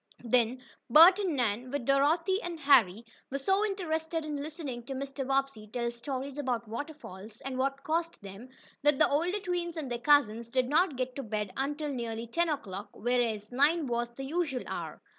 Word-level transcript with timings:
Then 0.23 0.63
Bert 0.89 1.19
and 1.19 1.35
Nan, 1.35 1.69
with 1.69 1.85
Dorothy 1.85 2.41
and 2.41 2.59
Harry 2.61 3.05
were 3.29 3.37
so 3.37 3.63
interested 3.63 4.25
in 4.25 4.41
listening 4.41 4.83
to 4.87 4.95
Mr. 4.95 5.27
Bobbsey 5.27 5.67
tell 5.71 5.91
stories 5.91 6.39
about 6.39 6.67
waterfalls, 6.67 7.39
and 7.41 7.55
what 7.59 7.83
caused 7.83 8.19
them, 8.23 8.49
that 8.81 8.97
the 8.97 9.07
older 9.07 9.39
twins 9.39 9.77
and 9.77 9.91
their 9.91 9.99
cousins 9.99 10.47
did 10.47 10.67
not 10.67 10.95
get 10.95 11.15
to 11.17 11.21
bed 11.21 11.51
until 11.55 11.89
nearly 11.93 12.25
ten 12.25 12.49
o'clock, 12.49 12.89
whereas 12.93 13.51
nine 13.51 13.85
was 13.85 14.09
the 14.15 14.25
usual 14.25 14.63
hour. 14.65 15.03